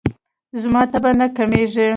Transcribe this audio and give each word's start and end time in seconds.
زما 0.61 0.81
تبه 0.91 1.11
نه 1.19 1.27
کمیږي. 1.37 1.87